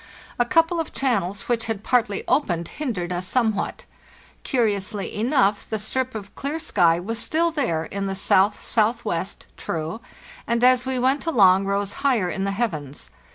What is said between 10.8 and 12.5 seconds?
we went along rose higher in the